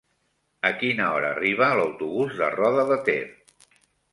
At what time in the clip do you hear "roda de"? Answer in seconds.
2.57-2.99